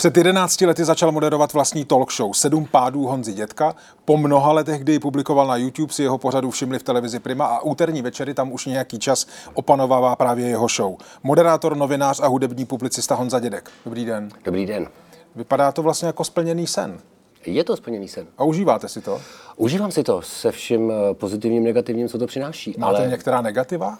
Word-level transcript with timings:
Před 0.00 0.16
11 0.16 0.60
lety 0.60 0.84
začal 0.84 1.12
moderovat 1.12 1.52
vlastní 1.52 1.84
talk 1.84 2.12
show 2.12 2.32
Sedm 2.32 2.66
pádů 2.66 3.06
Honzi 3.06 3.32
Dětka. 3.32 3.74
Po 4.04 4.16
mnoha 4.16 4.52
letech, 4.52 4.80
kdy 4.80 4.92
ji 4.92 4.98
publikoval 4.98 5.46
na 5.46 5.56
YouTube, 5.56 5.92
si 5.92 6.02
jeho 6.02 6.18
pořadu 6.18 6.50
všimli 6.50 6.78
v 6.78 6.82
televizi 6.82 7.20
Prima 7.20 7.46
a 7.46 7.60
úterní 7.60 8.02
večery 8.02 8.34
tam 8.34 8.52
už 8.52 8.66
nějaký 8.66 8.98
čas 8.98 9.26
opanovává 9.54 10.16
právě 10.16 10.48
jeho 10.48 10.68
show. 10.68 10.96
Moderátor, 11.22 11.76
novinář 11.76 12.20
a 12.20 12.26
hudební 12.26 12.66
publicista 12.66 13.14
Honza 13.14 13.40
Dědek. 13.40 13.70
Dobrý 13.84 14.04
den. 14.04 14.28
Dobrý 14.44 14.66
den. 14.66 14.88
Vypadá 15.36 15.72
to 15.72 15.82
vlastně 15.82 16.06
jako 16.06 16.24
splněný 16.24 16.66
sen. 16.66 16.98
Je 17.46 17.64
to 17.64 17.76
splněný 17.76 18.08
sen. 18.08 18.26
A 18.38 18.44
užíváte 18.44 18.88
si 18.88 19.00
to? 19.00 19.20
Užívám 19.56 19.90
si 19.90 20.02
to 20.02 20.22
se 20.22 20.52
vším 20.52 20.90
eh, 20.90 21.14
pozitivním, 21.14 21.64
negativním, 21.64 22.08
co 22.08 22.18
to 22.18 22.26
přináší. 22.26 22.74
Máte 22.78 22.98
ale... 22.98 23.08
některá 23.08 23.40
negativa? 23.40 23.98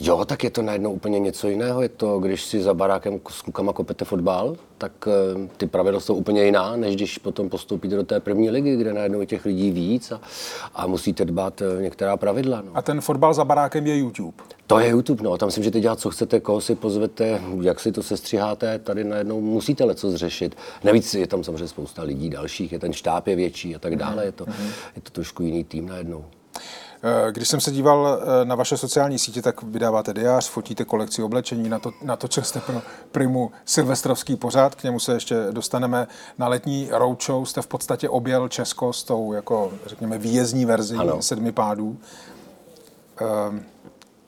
Jo, 0.00 0.24
tak 0.24 0.44
je 0.44 0.50
to 0.50 0.62
najednou 0.62 0.92
úplně 0.92 1.18
něco 1.18 1.48
jiného. 1.48 1.82
Je 1.82 1.88
to, 1.88 2.18
když 2.18 2.42
si 2.42 2.62
za 2.62 2.74
barákem 2.74 3.20
s 3.30 3.42
klukama 3.42 3.72
kopete 3.72 4.04
fotbal, 4.04 4.56
tak 4.78 4.92
eh, 5.06 5.48
ty 5.56 5.66
pravidla 5.66 6.00
jsou 6.00 6.14
úplně 6.14 6.44
jiná, 6.44 6.76
než 6.76 6.96
když 6.96 7.18
potom 7.18 7.48
postoupíte 7.48 7.96
do 7.96 8.02
té 8.02 8.20
první 8.20 8.50
ligy, 8.50 8.76
kde 8.76 8.92
najednou 8.92 9.20
je 9.20 9.26
těch 9.26 9.44
lidí 9.44 9.70
víc 9.70 10.12
a, 10.12 10.20
a 10.74 10.86
musíte 10.86 11.24
dbát 11.24 11.62
eh, 11.62 11.82
některá 11.82 12.16
pravidla. 12.16 12.62
No. 12.66 12.70
A 12.74 12.82
ten 12.82 13.00
fotbal 13.00 13.34
za 13.34 13.44
barákem 13.44 13.86
je 13.86 13.96
YouTube? 13.96 14.36
To 14.66 14.78
je 14.78 14.88
YouTube, 14.88 15.24
no. 15.24 15.38
Tam 15.38 15.50
si 15.50 15.60
můžete 15.60 15.80
dělat, 15.80 16.00
co 16.00 16.10
chcete, 16.10 16.40
koho 16.40 16.60
si 16.60 16.74
pozvete, 16.74 17.40
jak 17.60 17.80
si 17.80 17.92
to 17.92 18.02
sestřiháte. 18.02 18.78
Tady 18.78 19.04
najednou 19.04 19.40
musíte 19.40 19.84
leco 19.84 20.10
zřešit. 20.10 20.56
Navíc 20.84 21.14
je 21.14 21.26
tam 21.26 21.44
samozřejmě 21.44 21.68
spousta 21.68 22.02
lidí 22.02 22.30
dalších, 22.30 22.72
je 22.72 22.78
ten 22.78 22.92
štáb 22.92 23.26
je 23.26 23.36
větší 23.36 23.76
a 23.76 23.78
tak 23.78 23.96
dále. 23.96 24.24
Je 24.24 24.32
to, 24.32 24.44
mm-hmm. 24.44 24.70
je 24.96 25.02
to 25.02 25.10
trošku 25.10 25.42
jiný 25.42 25.64
tým 25.64 25.88
najednou. 25.88 26.24
Eh, 27.04 27.32
když 27.32 27.48
jsem 27.48 27.60
se 27.60 27.70
díval 27.70 28.18
eh, 28.22 28.44
na 28.44 28.54
vaše 28.54 28.76
sociální 28.76 29.18
sítě, 29.18 29.42
tak 29.42 29.62
vydáváte 29.62 30.14
diář, 30.14 30.48
fotíte 30.48 30.84
kolekci 30.84 31.22
oblečení, 31.22 31.68
na 31.68 31.78
to, 31.78 31.92
na 32.02 32.16
to 32.16 32.42
jste 32.42 32.60
pro 32.60 32.82
Primu 33.12 33.50
silvestrovský 33.64 34.36
pořád, 34.36 34.74
k 34.74 34.82
němu 34.82 35.00
se 35.00 35.14
ještě 35.14 35.36
dostaneme. 35.50 36.06
Na 36.38 36.48
letní 36.48 36.88
roadshow 36.92 37.44
jste 37.44 37.62
v 37.62 37.66
podstatě 37.66 38.08
objel 38.08 38.48
Česko 38.48 38.92
s 38.92 39.04
tou, 39.04 39.32
jako, 39.32 39.72
řekněme, 39.86 40.18
výjezdní 40.18 40.64
verzi 40.64 40.96
ano. 40.96 41.22
sedmi 41.22 41.52
pádů. 41.52 41.96
Ehm, 43.20 43.64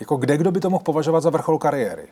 jako 0.00 0.16
kde 0.16 0.36
kdo 0.36 0.52
by 0.52 0.60
to 0.60 0.70
mohl 0.70 0.84
považovat 0.84 1.20
za 1.20 1.30
vrchol 1.30 1.58
kariéry? 1.58 2.08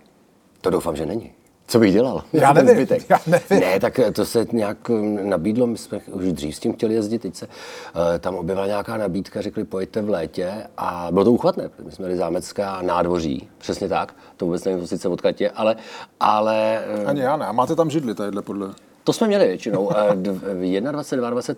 To 0.60 0.70
doufám, 0.70 0.96
že 0.96 1.06
není. 1.06 1.32
Co 1.72 1.78
bych 1.78 1.92
dělal? 1.92 2.22
Já 2.32 2.52
nevím, 2.52 2.74
zbytek. 2.74 3.10
já 3.10 3.18
nevím. 3.26 3.60
Ne, 3.60 3.80
tak 3.80 4.00
to 4.12 4.24
se 4.24 4.46
nějak 4.52 4.88
um, 4.88 5.28
nabídlo, 5.28 5.66
my 5.66 5.78
jsme 5.78 6.00
už 6.12 6.32
dřív 6.32 6.56
s 6.56 6.58
tím 6.58 6.72
chtěli 6.72 6.94
jezdit, 6.94 7.18
teď 7.18 7.36
se 7.36 7.46
uh, 7.46 8.02
tam 8.18 8.34
objevila 8.34 8.66
nějaká 8.66 8.96
nabídka, 8.96 9.42
řekli 9.42 9.64
pojďte 9.64 10.02
v 10.02 10.10
létě 10.10 10.52
a 10.76 11.08
bylo 11.10 11.24
to 11.24 11.32
uchvatné, 11.32 11.70
my 11.84 11.92
jsme 11.92 12.04
měli 12.04 12.18
zámecká 12.18 12.82
nádvoří, 12.82 13.48
přesně 13.58 13.88
tak, 13.88 14.14
to 14.36 14.44
vůbec 14.44 14.64
nevím, 14.64 14.86
sice 14.86 15.08
odkud 15.08 15.40
je, 15.40 15.50
ale... 15.50 15.76
ale 16.20 16.84
uh, 17.02 17.08
Ani 17.08 17.20
já 17.20 17.36
ne, 17.36 17.46
a 17.46 17.52
máte 17.52 17.76
tam 17.76 17.90
židli 17.90 18.14
tadyhle 18.14 18.42
podle... 18.42 18.70
To 19.04 19.12
jsme 19.12 19.26
měli 19.26 19.46
většinou. 19.46 19.90
21, 20.14 20.92
22 21.30 21.54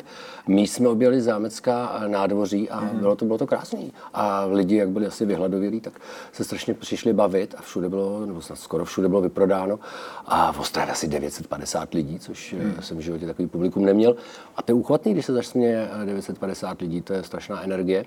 míst 0.47 0.73
jsme 0.73 0.89
objeli 0.89 1.21
zámecká 1.21 2.03
nádvoří 2.07 2.71
a 2.71 2.81
mm. 2.81 2.89
bylo 2.99 3.17
to, 3.17 3.25
bylo 3.25 3.39
to 3.39 3.47
krásný. 3.47 3.93
A 4.15 4.45
lidi, 4.45 4.77
jak 4.77 4.89
byli 4.89 5.07
asi 5.07 5.27
vyhladovělí, 5.27 5.81
tak 5.81 5.93
se 6.33 6.45
strašně 6.45 6.75
přišli 6.75 7.13
bavit 7.13 7.55
a 7.59 7.63
všude 7.63 7.89
bylo, 7.89 8.27
nebo 8.27 8.43
snad 8.43 8.59
skoro 8.59 8.85
všude 8.85 9.09
bylo 9.09 9.21
vyprodáno. 9.21 9.79
A 10.27 10.53
v 10.53 10.61
Ostravě 10.61 10.93
asi 10.93 11.09
950 11.09 11.95
lidí, 11.95 12.19
což 12.19 12.53
mm. 12.53 12.75
jsem 12.81 12.97
v 12.97 13.01
životě 13.01 13.27
takový 13.27 13.49
publikum 13.49 13.85
neměl. 13.85 14.17
A 14.57 14.63
to 14.63 14.73
je 14.73 14.75
úchvatný, 14.75 15.13
když 15.13 15.27
se 15.27 15.33
začne 15.33 15.89
950 16.05 16.81
lidí, 16.81 17.03
to 17.03 17.13
je 17.13 17.23
strašná 17.23 17.63
energie. 17.63 18.05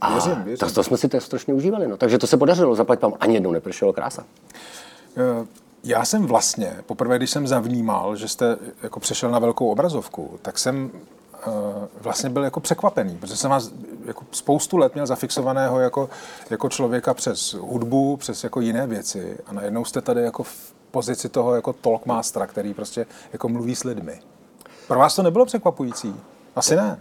A 0.00 0.12
věřím, 0.12 0.42
věřím. 0.44 0.68
To, 0.68 0.74
to 0.74 0.84
jsme 0.84 0.96
si 0.96 1.08
to 1.08 1.20
strašně 1.20 1.54
užívali. 1.54 1.88
No. 1.88 1.96
Takže 1.96 2.18
to 2.18 2.26
se 2.26 2.36
podařilo, 2.36 2.74
zaplať 2.74 3.02
vám 3.02 3.14
ani 3.20 3.34
jednou 3.34 3.52
nepršelo 3.52 3.92
krása. 3.92 4.24
Uh. 5.16 5.46
Já 5.84 6.04
jsem 6.04 6.26
vlastně, 6.26 6.76
poprvé, 6.86 7.16
když 7.16 7.30
jsem 7.30 7.46
zavnímal, 7.46 8.16
že 8.16 8.28
jste 8.28 8.56
jako 8.82 9.00
přešel 9.00 9.30
na 9.30 9.38
velkou 9.38 9.70
obrazovku, 9.70 10.38
tak 10.42 10.58
jsem 10.58 10.90
uh, 11.46 11.52
vlastně 12.00 12.30
byl 12.30 12.44
jako 12.44 12.60
překvapený, 12.60 13.16
protože 13.16 13.36
jsem 13.36 13.50
vás 13.50 13.72
jako 14.04 14.24
spoustu 14.30 14.76
let 14.76 14.94
měl 14.94 15.06
zafixovaného 15.06 15.80
jako, 15.80 16.08
jako 16.50 16.68
člověka 16.68 17.14
přes 17.14 17.54
hudbu, 17.54 18.16
přes 18.16 18.44
jako 18.44 18.60
jiné 18.60 18.86
věci 18.86 19.38
a 19.46 19.52
najednou 19.52 19.84
jste 19.84 20.00
tady 20.00 20.22
jako 20.22 20.42
v 20.42 20.74
pozici 20.90 21.28
toho 21.28 21.54
jako 21.54 21.72
talkmastera, 21.72 22.46
který 22.46 22.74
prostě 22.74 23.06
jako 23.32 23.48
mluví 23.48 23.76
s 23.76 23.84
lidmi. 23.84 24.20
Pro 24.88 24.98
vás 24.98 25.14
to 25.16 25.22
nebylo 25.22 25.46
překvapující? 25.46 26.16
Asi 26.56 26.76
ne. 26.76 26.98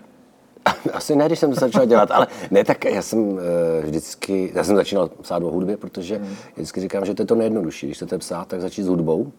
Asi 0.93 1.15
ne, 1.15 1.25
když 1.25 1.39
jsem 1.39 1.53
to 1.53 1.59
začal 1.59 1.85
dělat, 1.85 2.11
ale 2.11 2.27
ne, 2.51 2.63
tak 2.63 2.85
já 2.85 3.01
jsem 3.01 3.19
uh, 3.19 3.39
vždycky, 3.83 4.51
já 4.53 4.63
jsem 4.63 4.75
začínal 4.75 5.09
psát 5.21 5.43
o 5.43 5.51
hudbě, 5.51 5.77
protože 5.77 6.17
hmm. 6.17 6.35
vždycky 6.55 6.81
říkám, 6.81 7.05
že 7.05 7.13
to 7.13 7.21
je 7.21 7.27
to 7.27 7.35
nejjednodušší. 7.35 7.87
Když 7.87 7.97
chcete 7.97 8.17
psát, 8.17 8.47
tak 8.47 8.61
začít 8.61 8.83
s 8.83 8.87
hudbou, 8.87 9.31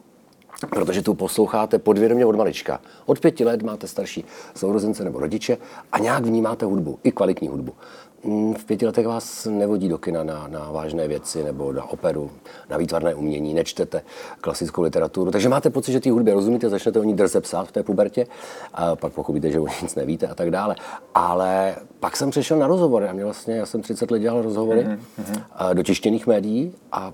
protože 0.71 1.03
tu 1.03 1.15
posloucháte 1.15 1.78
podvědomě 1.78 2.27
od 2.27 2.37
malička. 2.37 2.81
Od 3.06 3.21
pěti 3.21 3.44
let 3.44 3.62
máte 3.62 3.87
starší 3.87 4.25
sourozence 4.55 5.05
nebo 5.05 5.21
rodiče 5.21 5.59
a 5.93 5.99
nějak 5.99 6.25
vnímáte 6.25 6.67
hudbu, 6.67 6.99
i 7.05 7.12
kvalitní 7.12 7.49
hudbu. 7.49 7.72
Mm, 8.25 8.55
v 8.55 8.65
pěti 8.65 8.87
letech 8.87 9.06
vás 9.06 9.47
nevodí 9.50 9.89
do 9.89 9.99
kina 9.99 10.25
na, 10.25 10.49
na 10.49 10.71
vážné 10.71 11.09
věci 11.09 11.44
nebo 11.44 11.72
na 11.72 11.91
operu, 11.91 12.31
na 12.71 12.77
výtvarné 12.77 13.15
umění, 13.15 13.55
nečtete 13.55 14.03
klasickou 14.41 14.83
literaturu. 14.83 15.31
Takže 15.31 15.49
máte 15.49 15.71
pocit, 15.71 15.93
že 15.93 16.00
té 16.00 16.11
hudbě 16.11 16.34
rozumíte, 16.34 16.69
začnete 16.69 17.00
o 17.00 17.03
ní 17.03 17.15
drze 17.15 17.41
psát 17.41 17.69
v 17.69 17.73
té 17.73 17.83
pubertě, 17.83 18.27
a 18.75 18.97
pak 18.97 19.12
pochopíte, 19.12 19.50
že 19.50 19.61
o 19.61 19.67
nic 19.83 19.94
nevíte 19.94 20.27
a 20.27 20.34
tak 20.34 20.50
dále. 20.50 20.77
Ale 21.15 21.77
pak 22.00 22.17
jsem 22.17 22.31
přešel 22.31 22.59
na 22.59 22.67
rozhovory 22.67 23.09
a 23.09 23.12
mě 23.12 23.25
vlastně, 23.25 23.56
já 23.56 23.67
jsem 23.67 23.83
30 23.83 24.11
let 24.11 24.19
dělal 24.19 24.43
rozhovory 24.43 24.87
mm-hmm. 24.87 25.75
do 25.75 25.83
tištěných 25.83 26.27
médií 26.27 26.75
a 26.93 27.12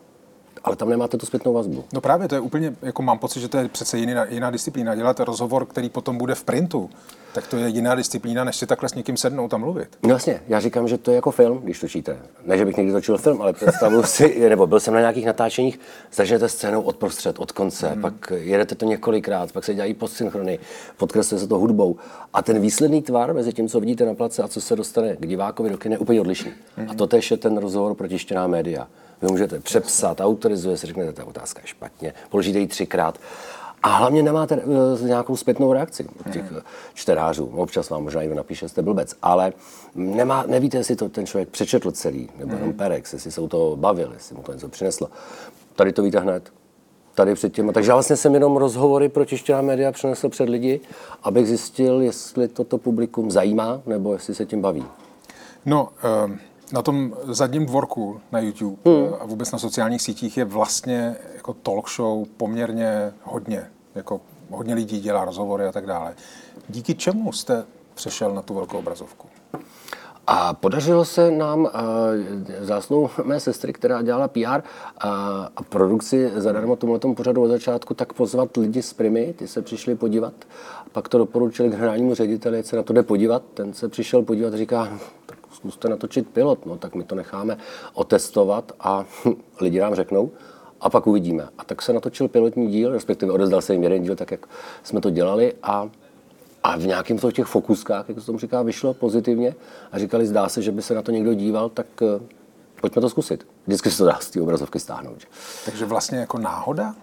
ale 0.64 0.76
tam 0.76 0.88
nemáte 0.88 1.18
tu 1.18 1.26
zpětnou 1.26 1.52
vazbu. 1.52 1.84
No 1.92 2.00
právě, 2.00 2.28
to 2.28 2.34
je 2.34 2.40
úplně, 2.40 2.76
jako 2.82 3.02
mám 3.02 3.18
pocit, 3.18 3.40
že 3.40 3.48
to 3.48 3.58
je 3.58 3.68
přece 3.68 3.98
jiná, 3.98 4.24
jiná 4.24 4.50
disciplína. 4.50 4.94
Dělat 4.94 5.20
rozhovor, 5.20 5.66
který 5.66 5.88
potom 5.88 6.18
bude 6.18 6.34
v 6.34 6.44
printu, 6.44 6.90
tak 7.34 7.46
to 7.46 7.56
je 7.56 7.68
jiná 7.68 7.94
disciplína, 7.94 8.44
než 8.44 8.56
si 8.56 8.66
takhle 8.66 8.88
s 8.88 8.94
někým 8.94 9.16
sednout 9.16 9.54
a 9.54 9.56
mluvit. 9.56 9.88
No 10.02 10.10
jasně, 10.10 10.42
já 10.48 10.60
říkám, 10.60 10.88
že 10.88 10.98
to 10.98 11.10
je 11.10 11.14
jako 11.14 11.30
film, 11.30 11.60
když 11.64 11.80
točíte. 11.80 12.16
Ne, 12.44 12.58
že 12.58 12.64
bych 12.64 12.76
někdy 12.76 12.92
točil 12.92 13.18
film, 13.18 13.42
ale 13.42 13.52
představuji 13.52 14.02
si, 14.06 14.48
nebo 14.48 14.66
byl 14.66 14.80
jsem 14.80 14.94
na 14.94 15.00
nějakých 15.00 15.26
natáčeních, 15.26 15.80
začnete 16.12 16.48
scénou 16.48 16.82
od 16.82 16.96
prostřed, 16.96 17.38
od 17.38 17.52
konce, 17.52 17.88
hmm. 17.88 18.02
pak 18.02 18.32
jedete 18.36 18.74
to 18.74 18.86
několikrát, 18.86 19.52
pak 19.52 19.64
se 19.64 19.74
dělají 19.74 19.94
postsynchrony, 19.94 20.58
podkresluje 20.96 21.40
se 21.40 21.46
to 21.46 21.58
hudbou. 21.58 21.96
A 22.32 22.42
ten 22.42 22.60
výsledný 22.60 23.02
tvar 23.02 23.34
mezi 23.34 23.52
tím, 23.52 23.68
co 23.68 23.80
vidíte 23.80 24.06
na 24.06 24.14
place 24.14 24.42
a 24.42 24.48
co 24.48 24.60
se 24.60 24.76
dostane 24.76 25.16
k 25.16 25.26
divákovi 25.26 25.70
do 25.70 25.78
kina, 25.78 25.94
je 25.94 25.98
úplně 25.98 26.20
odlišný. 26.20 26.52
Hmm. 26.76 26.90
A 26.90 26.94
to 26.94 27.06
tež 27.06 27.30
je 27.30 27.36
ten 27.36 27.58
rozhovor 27.58 27.94
pro 27.94 28.08
média. 28.46 28.88
Vy 29.22 29.28
můžete 29.28 29.60
přepsat, 29.60 30.21
autorizuje 30.21 30.77
se, 30.77 30.87
řeknete, 30.87 31.12
ta 31.12 31.25
otázka 31.25 31.60
je 31.60 31.66
špatně, 31.66 32.15
položíte 32.31 32.59
ji 32.59 32.66
třikrát. 32.66 33.19
A 33.83 33.88
hlavně 33.88 34.22
nemáte 34.22 34.56
uh, 34.56 35.03
nějakou 35.03 35.37
zpětnou 35.37 35.72
reakci 35.72 36.09
od 36.21 36.33
těch 36.33 36.50
hmm. 36.50 36.60
čtenářů. 36.94 37.47
Občas 37.47 37.91
vám 37.91 38.05
možná 38.05 38.21
někdo 38.21 38.37
napíše, 38.37 38.69
jste 38.69 38.83
blbec, 38.83 39.16
ale 39.22 39.53
nemá, 39.94 40.44
nevíte, 40.47 40.77
jestli 40.77 40.97
to 40.97 41.09
ten 41.09 41.27
člověk 41.27 41.49
přečetl 41.49 41.93
celý, 41.93 42.28
nebo 42.38 42.53
jenom 42.53 42.69
hmm. 42.69 42.78
perex, 42.78 43.12
jestli 43.12 43.31
se 43.31 43.41
o 43.41 43.49
to 43.49 43.77
bavil, 43.81 44.10
jestli 44.15 44.37
mu 44.37 44.43
to 44.43 44.53
něco 44.53 44.69
přineslo. 44.69 45.09
Tady 45.77 45.93
to 45.93 46.03
víte 46.03 46.21
hned. 46.21 46.53
Tady 47.15 47.34
předtím. 47.34 47.72
Takže 47.72 47.91
já 47.91 47.94
vlastně 47.94 48.16
jsem 48.16 48.34
jenom 48.34 48.56
rozhovory 48.56 49.09
pro 49.09 49.25
tištěná 49.25 49.62
média 49.62 49.93
přinesl 49.93 50.28
před 50.28 50.49
lidi, 50.49 50.81
abych 51.22 51.47
zjistil, 51.47 52.00
jestli 52.00 52.49
toto 52.49 52.78
publikum 52.78 53.31
zajímá, 53.31 53.83
nebo 53.87 54.12
jestli 54.12 54.34
se 54.34 54.47
tím 54.47 54.60
baví. 54.60 54.84
No, 55.66 55.89
um 56.25 56.39
na 56.72 56.83
tom 56.83 57.15
zadním 57.22 57.66
dvorku 57.66 58.21
na 58.33 58.41
YouTube 58.41 58.77
hmm. 58.84 59.15
a 59.21 59.27
vůbec 59.27 59.53
na 59.53 59.59
sociálních 59.59 60.03
sítích 60.03 60.37
je 60.37 60.44
vlastně 60.44 61.16
jako 61.34 61.53
talk 61.55 61.91
show 61.91 62.27
poměrně 62.37 63.12
hodně. 63.22 63.71
Jako 63.94 64.21
hodně 64.50 64.75
lidí 64.75 65.00
dělá 65.00 65.25
rozhovory 65.25 65.66
a 65.66 65.72
tak 65.72 65.87
dále. 65.87 66.15
Díky 66.69 66.94
čemu 66.94 67.33
jste 67.33 67.65
přešel 67.94 68.34
na 68.34 68.43
tu 68.43 68.55
velkou 68.55 68.78
obrazovku? 68.78 69.28
A 70.27 70.55
podařilo 70.55 71.05
se 71.05 71.31
nám 71.31 71.60
uh, 71.60 71.71
zásnou 72.60 73.10
mé 73.25 73.41
sestry, 73.41 73.72
která 73.72 74.03
dělala 74.03 74.28
PR 74.28 74.60
a, 74.98 75.10
a 75.57 75.63
produkci 75.68 76.30
zadarmo 76.36 76.77
tomu 76.77 77.15
pořadu 77.15 77.42
od 77.42 77.48
začátku, 77.48 77.95
tak 77.95 78.13
pozvat 78.13 78.57
lidi 78.57 78.83
z 78.83 78.92
Primy, 78.92 79.34
ty 79.39 79.48
se 79.48 79.63
přišli 79.63 79.95
podívat. 79.95 80.33
Pak 80.92 81.09
to 81.09 81.18
doporučili 81.18 81.68
generálnímu 81.68 82.15
řediteli, 82.15 82.63
se 82.63 82.77
na 82.77 82.83
to 82.83 82.92
jde 82.92 83.03
podívat. 83.03 83.42
Ten 83.54 83.72
se 83.75 83.89
přišel 83.89 84.22
podívat 84.22 84.54
a 84.54 84.57
říká, 84.57 84.98
zkuste 85.62 85.88
natočit 85.88 86.28
pilot, 86.28 86.66
no 86.66 86.76
tak 86.76 86.94
my 86.94 87.04
to 87.04 87.14
necháme 87.14 87.56
otestovat 87.94 88.72
a 88.80 89.04
lidi 89.60 89.80
nám 89.80 89.94
řeknou 89.94 90.30
a 90.80 90.91
pak 90.91 91.06
uvidíme. 91.06 91.48
A 91.59 91.64
tak 91.64 91.82
se 91.82 91.92
natočil 91.92 92.28
pilotní 92.28 92.70
díl, 92.70 92.92
respektive 92.92 93.32
odezdal 93.32 93.60
se 93.60 93.72
jim 93.72 93.82
jeden 93.82 94.03
díl, 94.03 94.16
tak 94.16 94.30
jak 94.30 94.47
jsme 94.82 95.00
to 95.00 95.10
dělali 95.10 95.54
a 95.62 95.91
a 96.62 96.76
v 96.76 96.86
nějakým 96.86 97.18
z 97.18 97.32
těch 97.32 97.47
fokuskách, 97.47 98.09
jak 98.09 98.20
se 98.20 98.26
tomu 98.26 98.38
říká, 98.38 98.62
vyšlo 98.62 98.94
pozitivně 98.94 99.54
a 99.92 99.98
říkali, 99.98 100.26
zdá 100.26 100.48
se, 100.48 100.62
že 100.62 100.72
by 100.72 100.82
se 100.82 100.94
na 100.94 101.03
to 101.03 101.10
někdo 101.10 101.34
díval, 101.34 101.68
tak 101.68 101.86
uh, 102.00 102.08
pojďme 102.80 103.03
to 103.03 103.10
zkusit. 103.10 103.47
Vždycky 103.66 103.91
se 103.91 103.98
to 103.98 104.04
dá 104.04 104.18
z 104.20 104.30
té 104.30 104.41
obrazovky 104.41 104.80
stáhnout. 104.80 105.18
Takže 105.65 105.84
vlastně 105.84 106.18
jako 106.18 106.38
náhoda? 106.38 106.94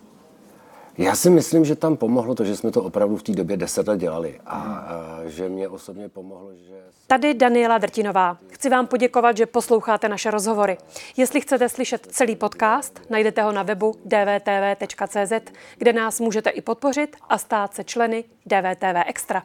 Já 0.99 1.15
si 1.15 1.29
myslím, 1.29 1.65
že 1.65 1.75
tam 1.75 1.97
pomohlo 1.97 2.35
to, 2.35 2.45
že 2.45 2.55
jsme 2.55 2.71
to 2.71 2.83
opravdu 2.83 3.17
v 3.17 3.23
té 3.23 3.31
době 3.31 3.57
deset 3.57 3.87
let 3.87 3.99
dělali 3.99 4.39
a, 4.45 4.57
a 4.57 5.19
že 5.25 5.49
mě 5.49 5.67
osobně 5.67 6.09
pomohlo, 6.09 6.51
že... 6.53 6.75
Tady 7.07 7.33
Daniela 7.33 7.77
Drtinová. 7.77 8.37
Chci 8.51 8.69
vám 8.69 8.87
poděkovat, 8.87 9.37
že 9.37 9.45
posloucháte 9.45 10.09
naše 10.09 10.31
rozhovory. 10.31 10.77
Jestli 11.17 11.41
chcete 11.41 11.69
slyšet 11.69 12.07
celý 12.11 12.35
podcast, 12.35 13.01
najdete 13.09 13.41
ho 13.41 13.51
na 13.51 13.63
webu 13.63 13.95
dvtv.cz, 14.05 15.51
kde 15.77 15.93
nás 15.93 16.19
můžete 16.19 16.49
i 16.49 16.61
podpořit 16.61 17.15
a 17.29 17.37
stát 17.37 17.73
se 17.73 17.83
členy 17.83 18.23
DVTV 18.45 19.03
Extra. 19.05 19.43